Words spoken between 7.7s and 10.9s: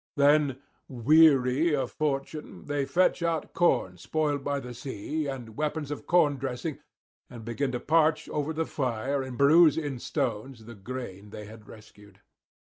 to parch over the fire and bruise in stones the